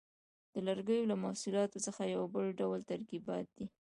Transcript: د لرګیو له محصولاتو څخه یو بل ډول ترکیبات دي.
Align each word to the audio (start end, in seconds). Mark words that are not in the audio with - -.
د 0.53 0.55
لرګیو 0.67 1.09
له 1.11 1.15
محصولاتو 1.23 1.83
څخه 1.85 2.01
یو 2.15 2.23
بل 2.33 2.45
ډول 2.59 2.79
ترکیبات 2.91 3.45
دي. 3.57 3.65